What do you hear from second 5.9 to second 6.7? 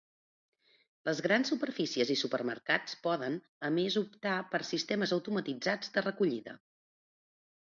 de recollida.